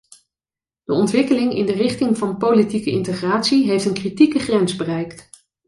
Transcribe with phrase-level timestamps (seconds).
[0.83, 5.29] De ontwikkeling in de richting van politieke integratie heeft een kritieke grens bereikt.